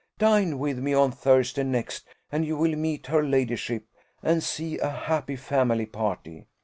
Dine 0.17 0.57
with 0.57 0.79
me 0.79 0.95
on 0.95 1.11
Thursday 1.11 1.61
next, 1.61 2.07
and 2.31 2.43
you 2.43 2.57
will 2.57 2.75
meet 2.75 3.05
her 3.05 3.21
ladyship, 3.23 3.85
and 4.23 4.41
see 4.41 4.79
a 4.79 4.89
happy 4.89 5.35
family 5.35 5.85
party. 5.85 6.47